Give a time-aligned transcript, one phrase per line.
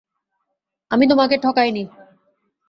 [0.91, 1.83] আমি তোমাকে ঠকাইনি।